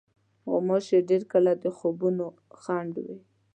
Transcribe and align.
غوماشې 0.49 0.99
ډېر 1.09 1.23
کله 1.33 1.51
د 1.63 1.65
خوبونو 1.77 2.25
خنډ 2.61 2.93
وي. 3.05 3.17